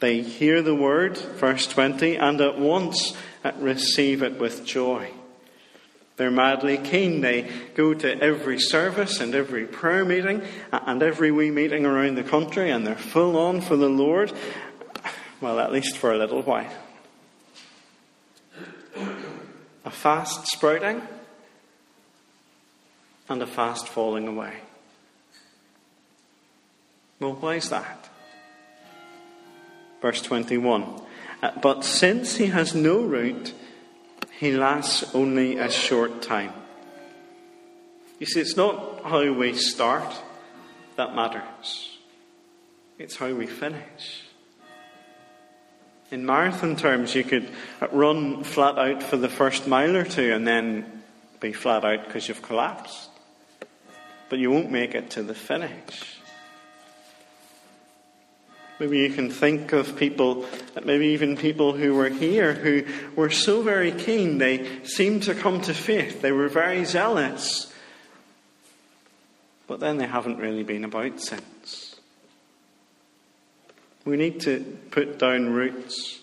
They 0.00 0.22
hear 0.22 0.60
the 0.60 0.74
word, 0.74 1.16
verse 1.16 1.66
20, 1.66 2.16
and 2.16 2.40
at 2.40 2.58
once 2.58 3.16
receive 3.58 4.22
it 4.22 4.38
with 4.38 4.64
joy. 4.64 5.10
They're 6.16 6.30
madly 6.30 6.78
keen. 6.78 7.20
They 7.22 7.50
go 7.74 7.92
to 7.94 8.20
every 8.20 8.60
service 8.60 9.20
and 9.20 9.34
every 9.34 9.66
prayer 9.66 10.04
meeting 10.04 10.42
and 10.70 11.02
every 11.02 11.32
wee 11.32 11.50
meeting 11.50 11.84
around 11.84 12.14
the 12.14 12.22
country, 12.22 12.70
and 12.70 12.86
they're 12.86 12.94
full 12.94 13.36
on 13.36 13.60
for 13.60 13.76
the 13.76 13.88
Lord. 13.88 14.32
Well, 15.40 15.58
at 15.58 15.72
least 15.72 15.96
for 15.96 16.12
a 16.12 16.18
little 16.18 16.42
while. 16.42 16.72
A 19.84 19.90
fast 19.90 20.46
sprouting 20.46 21.02
and 23.28 23.42
a 23.42 23.46
fast 23.46 23.88
falling 23.88 24.28
away. 24.28 24.54
Well, 27.18 27.34
why 27.34 27.56
is 27.56 27.70
that? 27.70 28.08
Verse 30.04 30.20
21 30.20 31.00
uh, 31.42 31.52
But 31.62 31.82
since 31.82 32.36
he 32.36 32.48
has 32.48 32.74
no 32.74 33.00
root, 33.00 33.54
he 34.38 34.52
lasts 34.52 35.14
only 35.14 35.56
a 35.56 35.70
short 35.70 36.20
time. 36.20 36.52
You 38.18 38.26
see, 38.26 38.42
it's 38.42 38.54
not 38.54 39.02
how 39.04 39.32
we 39.32 39.54
start 39.54 40.14
that 40.96 41.14
matters, 41.14 41.96
it's 42.98 43.16
how 43.16 43.32
we 43.32 43.46
finish. 43.46 44.24
In 46.10 46.26
marathon 46.26 46.76
terms, 46.76 47.14
you 47.14 47.24
could 47.24 47.48
run 47.90 48.44
flat 48.44 48.78
out 48.78 49.02
for 49.02 49.16
the 49.16 49.30
first 49.30 49.66
mile 49.66 49.96
or 49.96 50.04
two 50.04 50.34
and 50.34 50.46
then 50.46 51.02
be 51.40 51.54
flat 51.54 51.82
out 51.82 52.04
because 52.04 52.28
you've 52.28 52.42
collapsed 52.42 53.08
but 54.28 54.38
you 54.38 54.50
won't 54.50 54.70
make 54.70 54.94
it 54.94 55.10
to 55.10 55.22
the 55.22 55.34
finish. 55.34 56.18
Maybe 58.80 58.98
you 58.98 59.10
can 59.10 59.30
think 59.30 59.72
of 59.72 59.96
people, 59.96 60.46
maybe 60.84 61.06
even 61.08 61.36
people 61.36 61.74
who 61.74 61.94
were 61.94 62.08
here 62.08 62.54
who 62.54 62.84
were 63.14 63.30
so 63.30 63.62
very 63.62 63.92
keen, 63.92 64.38
they 64.38 64.84
seemed 64.84 65.22
to 65.24 65.34
come 65.34 65.60
to 65.62 65.74
faith, 65.74 66.22
they 66.22 66.32
were 66.32 66.48
very 66.48 66.84
zealous, 66.84 67.72
but 69.68 69.78
then 69.78 69.98
they 69.98 70.06
haven't 70.06 70.38
really 70.38 70.64
been 70.64 70.84
about 70.84 71.20
since. 71.20 71.96
We 74.04 74.16
need 74.16 74.40
to 74.40 74.78
put 74.90 75.18
down 75.18 75.50
roots 75.50 76.20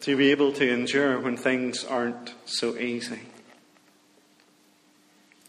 to 0.00 0.16
be 0.16 0.30
able 0.30 0.52
to 0.54 0.68
endure 0.68 1.20
when 1.20 1.36
things 1.36 1.84
aren't 1.84 2.34
so 2.44 2.76
easy. 2.76 3.20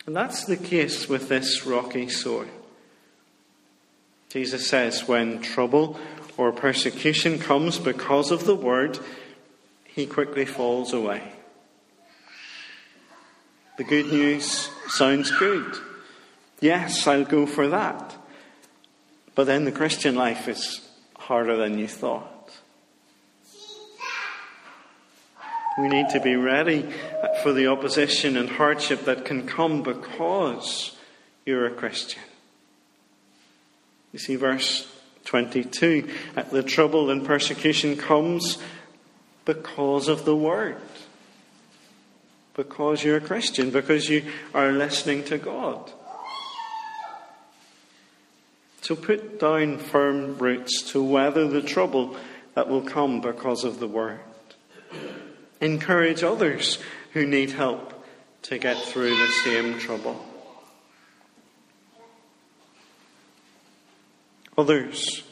And 0.05 0.15
that's 0.15 0.45
the 0.45 0.57
case 0.57 1.07
with 1.07 1.29
this 1.29 1.65
rocky 1.65 2.09
soil. 2.09 2.45
Jesus 4.33 4.67
says 4.67 5.07
when 5.07 5.43
trouble 5.43 5.99
or 6.37 6.51
persecution 6.51 7.37
comes 7.37 7.77
because 7.77 8.31
of 8.31 8.45
the 8.45 8.55
word, 8.55 8.97
he 9.85 10.07
quickly 10.07 10.43
falls 10.43 10.91
away. 10.91 11.21
The 13.77 13.83
good 13.83 14.07
news 14.07 14.71
sounds 14.87 15.29
good. 15.29 15.75
Yes, 16.59 17.05
I'll 17.05 17.25
go 17.25 17.45
for 17.45 17.67
that. 17.67 18.15
But 19.35 19.43
then 19.43 19.65
the 19.65 19.71
Christian 19.71 20.15
life 20.15 20.47
is 20.47 20.81
harder 21.15 21.55
than 21.55 21.77
you 21.77 21.87
thought. 21.87 22.49
We 25.77 25.89
need 25.89 26.09
to 26.09 26.19
be 26.19 26.35
ready 26.35 26.91
for 27.43 27.53
the 27.53 27.67
opposition 27.67 28.35
and 28.37 28.49
hardship 28.49 29.05
that 29.05 29.25
can 29.25 29.45
come 29.45 29.83
because 29.83 30.97
you're 31.45 31.67
a 31.67 31.75
Christian. 31.75 32.23
You 34.13 34.19
see, 34.19 34.35
verse 34.35 34.87
22 35.25 36.09
the 36.51 36.63
trouble 36.63 37.09
and 37.09 37.25
persecution 37.25 37.97
comes 37.97 38.57
because 39.45 40.07
of 40.07 40.23
the 40.25 40.35
word. 40.35 40.77
Because 42.55 43.03
you're 43.03 43.17
a 43.17 43.21
Christian, 43.21 43.71
because 43.71 44.09
you 44.09 44.23
are 44.53 44.71
listening 44.71 45.23
to 45.25 45.37
God. 45.37 45.91
So 48.81 48.95
put 48.95 49.39
down 49.39 49.79
firm 49.79 50.37
roots 50.37 50.83
to 50.91 51.01
weather 51.01 51.47
the 51.47 51.61
trouble 51.61 52.15
that 52.53 52.69
will 52.69 52.81
come 52.81 53.21
because 53.21 53.63
of 53.63 53.79
the 53.79 53.87
word. 53.87 54.19
Encourage 55.61 56.21
others 56.21 56.77
who 57.13 57.25
need 57.25 57.51
help 57.51 58.05
to 58.43 58.57
get 58.57 58.77
through 58.77 59.15
the 59.15 59.31
same 59.43 59.79
trouble. 59.79 60.23
Others, 64.57 65.23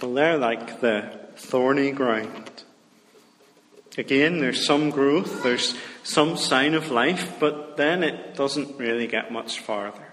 well, 0.00 0.14
they're 0.14 0.38
like 0.38 0.80
the 0.80 1.18
thorny 1.36 1.90
ground. 1.90 2.50
Again, 3.98 4.38
there's 4.38 4.64
some 4.64 4.90
growth, 4.90 5.42
there's 5.42 5.74
some 6.04 6.36
sign 6.36 6.74
of 6.74 6.90
life, 6.90 7.34
but 7.40 7.76
then 7.76 8.02
it 8.02 8.34
doesn't 8.36 8.78
really 8.78 9.06
get 9.06 9.32
much 9.32 9.58
farther. 9.58 10.06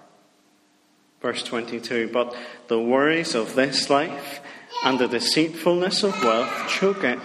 Verse 1.22 1.44
22 1.44 2.10
But 2.12 2.36
the 2.68 2.80
worries 2.80 3.34
of 3.34 3.56
this 3.56 3.90
life 3.90 4.42
and 4.84 5.00
the 5.00 5.08
deceitfulness 5.08 6.04
of 6.04 6.22
wealth 6.24 6.68
choke 6.68 7.04
it, 7.04 7.20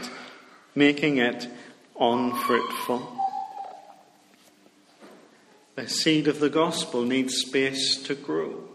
making 0.74 1.16
it 1.16 1.48
unfruitful. 1.98 3.16
The 5.74 5.88
seed 5.88 6.28
of 6.28 6.40
the 6.40 6.50
gospel 6.50 7.02
needs 7.02 7.36
space 7.36 7.96
to 8.04 8.14
grow. 8.14 8.69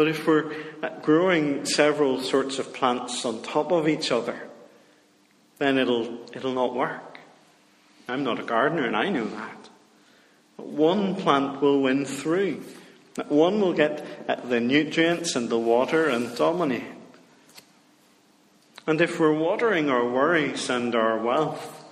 But 0.00 0.08
if 0.08 0.26
we're 0.26 0.50
growing 1.02 1.66
several 1.66 2.22
sorts 2.22 2.58
of 2.58 2.72
plants 2.72 3.22
on 3.26 3.42
top 3.42 3.70
of 3.70 3.86
each 3.86 4.10
other, 4.10 4.48
then 5.58 5.76
it'll, 5.76 6.20
it'll 6.32 6.54
not 6.54 6.74
work. 6.74 7.18
I'm 8.08 8.24
not 8.24 8.40
a 8.40 8.42
gardener 8.42 8.86
and 8.86 8.96
I 8.96 9.10
know 9.10 9.26
that. 9.26 9.68
But 10.56 10.68
one 10.68 11.16
plant 11.16 11.60
will 11.60 11.82
win 11.82 12.06
through. 12.06 12.64
One 13.28 13.60
will 13.60 13.74
get 13.74 14.48
the 14.48 14.58
nutrients 14.58 15.36
and 15.36 15.50
the 15.50 15.58
water 15.58 16.08
and 16.08 16.34
dominate. 16.34 16.82
And 18.86 19.02
if 19.02 19.20
we're 19.20 19.34
watering 19.34 19.90
our 19.90 20.08
worries 20.08 20.70
and 20.70 20.94
our 20.94 21.18
wealth, 21.18 21.84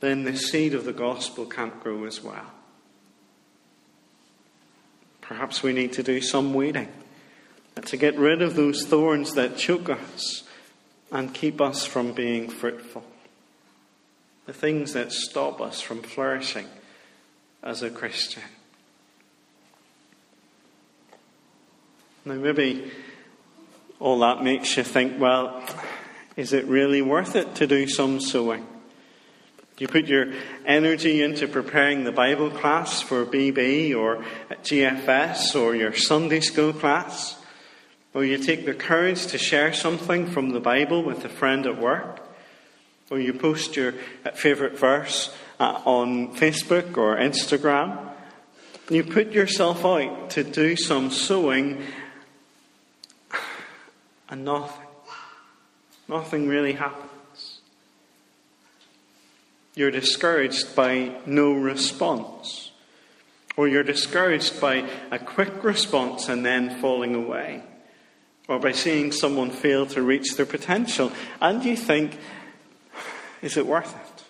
then 0.00 0.24
the 0.24 0.34
seed 0.34 0.72
of 0.72 0.86
the 0.86 0.94
gospel 0.94 1.44
can't 1.44 1.82
grow 1.82 2.06
as 2.06 2.24
well. 2.24 2.50
Perhaps 5.28 5.62
we 5.62 5.74
need 5.74 5.92
to 5.92 6.02
do 6.02 6.22
some 6.22 6.54
weeding 6.54 6.88
to 7.84 7.96
get 7.96 8.16
rid 8.18 8.40
of 8.40 8.56
those 8.56 8.86
thorns 8.86 9.34
that 9.34 9.58
choke 9.58 9.90
us 9.90 10.42
and 11.12 11.34
keep 11.34 11.60
us 11.60 11.84
from 11.84 12.12
being 12.12 12.48
fruitful. 12.48 13.04
The 14.46 14.54
things 14.54 14.94
that 14.94 15.12
stop 15.12 15.60
us 15.60 15.82
from 15.82 16.02
flourishing 16.02 16.66
as 17.62 17.82
a 17.82 17.90
Christian. 17.90 18.42
Now, 22.24 22.34
maybe 22.34 22.90
all 24.00 24.20
that 24.20 24.42
makes 24.42 24.76
you 24.76 24.82
think, 24.82 25.20
well, 25.20 25.62
is 26.36 26.52
it 26.52 26.64
really 26.66 27.02
worth 27.02 27.36
it 27.36 27.54
to 27.56 27.66
do 27.66 27.86
some 27.86 28.20
sowing? 28.20 28.66
You 29.78 29.86
put 29.86 30.06
your 30.06 30.32
energy 30.66 31.22
into 31.22 31.46
preparing 31.46 32.02
the 32.02 32.10
Bible 32.10 32.50
class 32.50 33.00
for 33.00 33.24
BB 33.24 33.96
or 33.96 34.24
GFS 34.64 35.54
or 35.54 35.76
your 35.76 35.94
Sunday 35.94 36.40
school 36.40 36.72
class, 36.72 37.40
or 38.12 38.24
you 38.24 38.38
take 38.38 38.66
the 38.66 38.74
courage 38.74 39.28
to 39.28 39.38
share 39.38 39.72
something 39.72 40.26
from 40.26 40.50
the 40.50 40.58
Bible 40.58 41.04
with 41.04 41.24
a 41.24 41.28
friend 41.28 41.64
at 41.64 41.80
work, 41.80 42.18
or 43.08 43.20
you 43.20 43.32
post 43.32 43.76
your 43.76 43.92
favourite 44.34 44.76
verse 44.76 45.32
uh, 45.60 45.80
on 45.84 46.34
Facebook 46.34 46.96
or 46.96 47.16
Instagram. 47.16 48.10
You 48.90 49.04
put 49.04 49.30
yourself 49.30 49.84
out 49.84 50.30
to 50.30 50.42
do 50.42 50.74
some 50.74 51.12
sowing 51.12 51.84
and 54.28 54.44
nothing, 54.44 54.86
nothing 56.08 56.48
really 56.48 56.72
happens. 56.72 57.07
You're 59.78 59.92
discouraged 59.92 60.74
by 60.74 61.12
no 61.24 61.52
response. 61.52 62.72
Or 63.56 63.68
you're 63.68 63.84
discouraged 63.84 64.60
by 64.60 64.90
a 65.12 65.20
quick 65.20 65.62
response 65.62 66.28
and 66.28 66.44
then 66.44 66.80
falling 66.80 67.14
away. 67.14 67.62
Or 68.48 68.58
by 68.58 68.72
seeing 68.72 69.12
someone 69.12 69.50
fail 69.50 69.86
to 69.86 70.02
reach 70.02 70.34
their 70.34 70.46
potential. 70.46 71.12
And 71.40 71.64
you 71.64 71.76
think, 71.76 72.18
is 73.40 73.56
it 73.56 73.68
worth 73.68 73.94
it? 73.94 74.24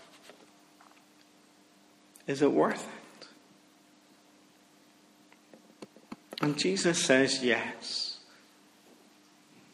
Is 2.30 2.42
it 2.42 2.52
worth 2.52 2.86
it? 3.22 3.28
And 6.42 6.58
Jesus 6.58 7.02
says 7.02 7.42
yes. 7.42 8.07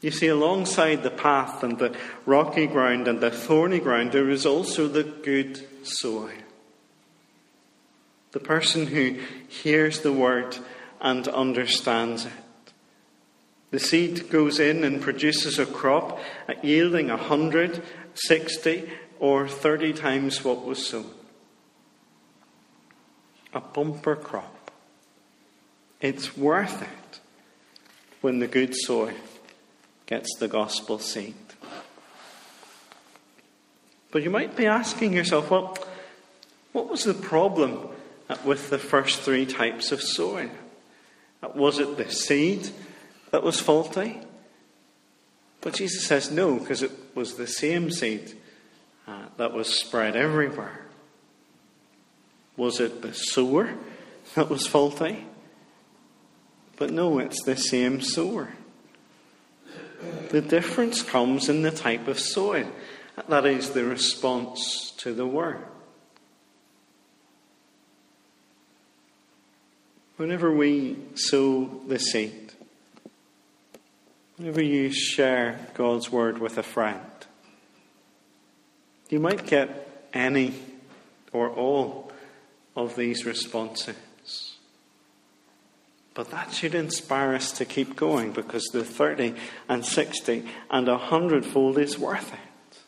You 0.04 0.10
see, 0.10 0.28
alongside 0.28 1.02
the 1.02 1.08
path 1.08 1.62
and 1.62 1.78
the 1.78 1.96
rocky 2.26 2.66
ground 2.66 3.08
and 3.08 3.22
the 3.22 3.30
thorny 3.30 3.80
ground, 3.80 4.12
there 4.12 4.28
is 4.28 4.44
also 4.44 4.86
the 4.86 5.02
good 5.02 5.66
soil. 5.82 6.28
The 8.32 8.38
person 8.38 8.86
who 8.86 9.18
hears 9.48 10.02
the 10.02 10.12
word 10.12 10.58
and 11.00 11.26
understands 11.26 12.26
it. 12.26 12.32
The 13.70 13.78
seed 13.78 14.28
goes 14.28 14.60
in 14.60 14.84
and 14.84 15.00
produces 15.00 15.58
a 15.58 15.64
crop 15.64 16.20
uh, 16.50 16.52
yielding 16.62 17.08
a 17.08 17.16
hundred, 17.16 17.82
sixty, 18.12 18.90
or 19.18 19.48
thirty 19.48 19.94
times 19.94 20.44
what 20.44 20.66
was 20.66 20.86
sown. 20.86 21.14
A 23.54 23.60
bumper 23.62 24.16
crop. 24.16 24.70
It's 26.02 26.36
worth 26.36 26.82
it 26.82 27.20
when 28.20 28.40
the 28.40 28.48
good 28.48 28.74
soil 28.76 29.14
gets 30.06 30.36
the 30.38 30.48
gospel 30.48 30.98
seed. 30.98 31.34
But 34.10 34.22
you 34.22 34.30
might 34.30 34.56
be 34.56 34.66
asking 34.66 35.12
yourself, 35.12 35.50
well, 35.50 35.76
what 36.72 36.88
was 36.88 37.04
the 37.04 37.14
problem 37.14 37.88
with 38.44 38.70
the 38.70 38.78
first 38.78 39.20
three 39.20 39.46
types 39.46 39.92
of 39.92 40.00
sowing? 40.00 40.50
Was 41.54 41.78
it 41.78 41.96
the 41.96 42.10
seed 42.10 42.70
that 43.30 43.42
was 43.42 43.60
faulty? 43.60 44.20
But 45.60 45.74
Jesus 45.74 46.06
says 46.06 46.30
no, 46.30 46.58
because 46.58 46.82
it 46.82 46.92
was 47.14 47.34
the 47.34 47.46
same 47.46 47.90
seed 47.90 48.36
uh, 49.08 49.26
that 49.36 49.52
was 49.52 49.68
spread 49.68 50.14
everywhere. 50.14 50.82
Was 52.56 52.80
it 52.80 53.02
the 53.02 53.14
sower 53.14 53.74
that 54.34 54.48
was 54.48 54.66
faulty? 54.66 55.26
But 56.76 56.90
no, 56.90 57.18
it's 57.18 57.42
the 57.44 57.56
same 57.56 58.00
sower. 58.00 58.52
The 60.30 60.40
difference 60.40 61.02
comes 61.02 61.48
in 61.48 61.62
the 61.62 61.70
type 61.70 62.08
of 62.08 62.18
soil, 62.18 62.70
that 63.28 63.46
is, 63.46 63.70
the 63.70 63.84
response 63.84 64.92
to 64.98 65.12
the 65.12 65.26
word. 65.26 65.64
Whenever 70.16 70.52
we 70.52 70.96
sow 71.14 71.80
the 71.88 71.98
seed, 71.98 72.52
whenever 74.36 74.62
you 74.62 74.92
share 74.92 75.58
God's 75.74 76.10
word 76.10 76.38
with 76.38 76.58
a 76.58 76.62
friend, 76.62 77.00
you 79.08 79.20
might 79.20 79.46
get 79.46 80.08
any 80.12 80.54
or 81.32 81.48
all 81.50 82.12
of 82.76 82.96
these 82.96 83.24
responses. 83.24 84.53
But 86.14 86.30
that 86.30 86.52
should 86.52 86.76
inspire 86.76 87.34
us 87.34 87.50
to 87.52 87.64
keep 87.64 87.96
going 87.96 88.32
because 88.32 88.64
the 88.66 88.84
30 88.84 89.34
and 89.68 89.84
60 89.84 90.44
and 90.70 90.86
100 90.86 91.44
fold 91.44 91.76
is 91.76 91.98
worth 91.98 92.32
it. 92.32 92.78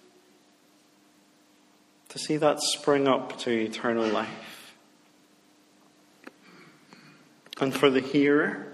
To 2.10 2.18
see 2.20 2.36
that 2.36 2.62
spring 2.62 3.08
up 3.08 3.36
to 3.40 3.50
eternal 3.50 4.06
life. 4.06 4.74
And 7.60 7.74
for 7.74 7.90
the 7.90 8.00
hearer, 8.00 8.66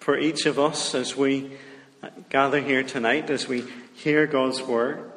for 0.00 0.18
each 0.18 0.46
of 0.46 0.58
us 0.58 0.94
as 0.94 1.16
we 1.16 1.52
gather 2.28 2.60
here 2.60 2.82
tonight, 2.82 3.30
as 3.30 3.46
we 3.46 3.64
hear 3.94 4.26
God's 4.26 4.60
word, 4.62 5.10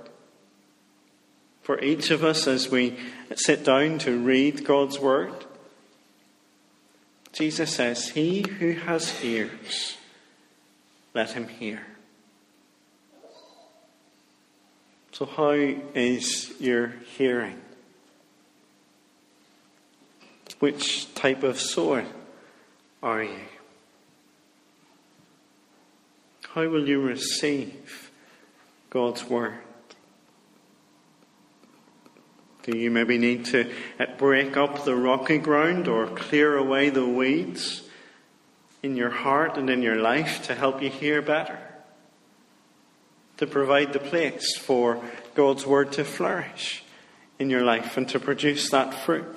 for 1.64 1.82
each 1.82 2.12
of 2.12 2.24
us 2.24 2.46
as 2.46 2.70
we 2.70 2.98
sit 3.36 3.64
down 3.64 3.98
to 4.00 4.20
read 4.20 4.64
God's 4.64 5.00
word, 5.00 5.45
Jesus 7.36 7.76
says, 7.76 8.08
He 8.10 8.44
who 8.48 8.72
has 8.72 9.22
ears, 9.22 9.98
let 11.14 11.32
him 11.32 11.50
hear. 11.50 11.86
So, 15.12 15.26
how 15.26 15.52
is 15.52 16.54
your 16.62 16.94
hearing? 17.18 17.60
Which 20.60 21.14
type 21.14 21.44
of 21.44 21.60
soil 21.60 22.06
are 23.04 23.24
you? 23.24 23.40
How 26.48 26.70
will 26.70 26.88
you 26.88 27.02
receive 27.02 28.12
God's 28.90 29.26
word? 29.26 29.60
Do 32.66 32.76
you 32.76 32.90
maybe 32.90 33.20
need 33.20 33.46
to 33.46 33.72
break 34.18 34.58
up 34.58 34.86
the 34.86 34.96
rocky 34.96 35.38
ground 35.38 35.88
or 35.88 36.08
clear 36.08 36.58
away 36.58 36.90
the 36.90 37.06
weeds 37.06 37.84
in 38.82 38.98
your 38.98 39.12
heart 39.12 39.56
and 39.56 39.70
in 39.70 39.84
your 39.84 39.98
life 39.98 40.48
to 40.48 40.56
help 40.56 40.82
you 40.82 40.90
hear 40.90 41.22
better? 41.22 41.60
To 43.38 43.46
provide 43.46 43.94
the 43.94 44.00
place 44.00 44.58
for 44.58 45.00
God's 45.36 45.68
word 45.68 45.92
to 45.92 46.04
flourish 46.04 46.84
in 47.38 47.52
your 47.52 47.64
life 47.64 47.98
and 47.98 48.10
to 48.10 48.20
produce 48.20 48.72
that 48.72 48.96
fruit. 48.96 49.28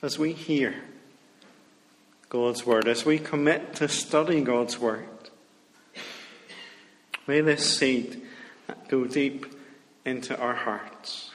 As 0.00 0.18
we 0.18 0.32
hear 0.32 0.74
God's 2.30 2.64
Word, 2.64 2.88
as 2.88 3.04
we 3.04 3.18
commit 3.18 3.74
to 3.74 3.88
study 3.88 4.40
God's 4.40 4.78
Word, 4.78 5.06
may 7.26 7.42
this 7.42 7.78
seed 7.78 8.22
go 8.88 9.04
deep 9.04 9.46
into 10.04 10.38
our 10.38 10.54
hearts 10.54 11.30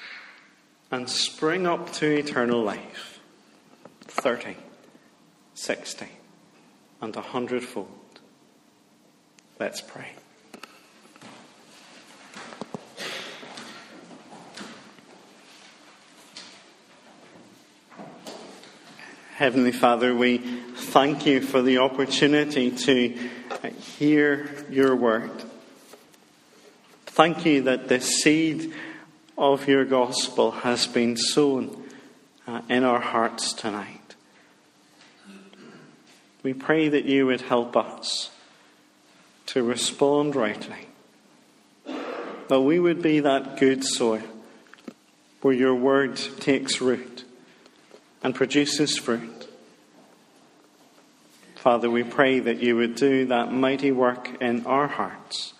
and 0.91 1.10
spring 1.10 1.65
up 1.67 1.91
to 1.93 2.17
eternal 2.17 2.63
life 2.63 3.19
30, 4.02 4.56
60, 5.54 6.08
and 7.02 7.15
a 7.15 7.21
hundredfold. 7.21 7.89
Let's 9.60 9.82
pray. 9.82 10.12
Heavenly 19.38 19.71
Father, 19.71 20.15
we 20.15 20.39
thank 20.39 21.28
you 21.28 21.41
for 21.41 21.62
the 21.62 21.78
opportunity 21.78 22.71
to 22.71 23.10
hear 23.97 24.50
your 24.71 24.95
word. 24.95 25.43
Thank 27.17 27.47
you 27.47 27.63
that 27.63 27.88
the 27.88 27.99
seed 27.99 28.71
of 29.39 29.67
your 29.67 29.86
gospel 29.86 30.51
has 30.51 30.86
been 30.86 31.17
sown 31.17 31.89
uh, 32.45 32.62
in 32.69 32.84
our 32.84 32.99
hearts 32.99 33.53
tonight. 33.53 34.13
We 36.43 36.53
pray 36.53 36.89
that 36.89 37.06
you 37.06 37.25
would 37.25 37.41
help 37.41 37.75
us 37.75 38.30
to 39.47 39.63
respond 39.63 40.36
rightly, 40.36 40.89
that 42.49 42.62
we 42.62 42.80
would 42.80 43.01
be 43.01 43.21
that 43.21 43.58
good 43.58 43.84
soil 43.84 44.21
where 45.41 45.56
your 45.56 45.73
word 45.73 46.17
takes 46.17 46.82
root 46.82 47.23
and 48.21 48.36
produces 48.36 48.95
fruit. 48.95 49.49
Father, 51.56 51.89
we 51.89 52.03
pray 52.03 52.38
that 52.38 52.62
you 52.62 52.75
would 52.75 52.93
do 52.93 53.25
that 53.25 53.51
mighty 53.51 53.91
work 53.91 54.39
in 54.39 54.67
our 54.67 54.86
hearts 54.86 55.56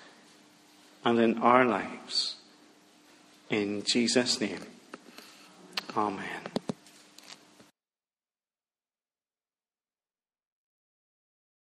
and 1.04 1.20
in 1.20 1.38
our 1.40 1.66
lives. 1.66 2.36
In 3.50 3.84
Jesus' 3.84 4.42
name, 4.42 4.66
Amen. 5.96 6.37